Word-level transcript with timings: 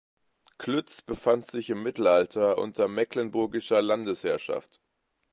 Klütz 0.57 1.03
befand 1.03 1.51
sich 1.51 1.69
im 1.69 1.83
Mittelalter 1.83 2.57
unter 2.57 2.87
mecklenburgischer 2.87 3.83
Landesherrschaft. 3.83 4.81